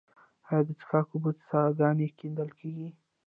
[0.47, 2.89] آیا د څښاک اوبو څاګانې کیندل کیږي؟